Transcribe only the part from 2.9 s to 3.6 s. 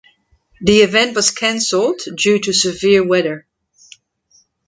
weather.